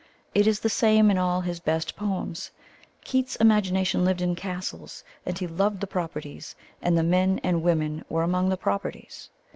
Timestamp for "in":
1.11-1.19, 4.21-4.33